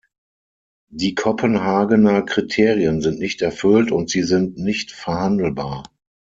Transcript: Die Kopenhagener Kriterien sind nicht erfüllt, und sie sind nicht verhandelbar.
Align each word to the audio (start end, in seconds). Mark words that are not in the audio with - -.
Die 0.89 1.13
Kopenhagener 1.13 2.23
Kriterien 2.23 3.01
sind 3.03 3.19
nicht 3.19 3.43
erfüllt, 3.43 3.91
und 3.91 4.09
sie 4.09 4.23
sind 4.23 4.57
nicht 4.57 4.91
verhandelbar. 4.91 5.83